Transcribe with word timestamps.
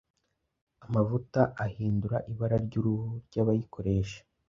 amavuta 0.85 1.41
ahindura 1.65 2.17
ibara 2.31 2.57
ry'uruhu 2.65 3.09
rw'abayikoresha 3.25 4.19